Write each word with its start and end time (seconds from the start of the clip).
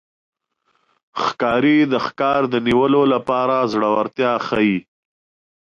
ښکاري 1.23 1.77
د 1.91 1.93
ښکار 2.05 2.41
د 2.53 2.55
نیولو 2.67 3.01
لپاره 3.13 3.55
زړورتیا 3.71 4.31
ښيي. 4.47 4.77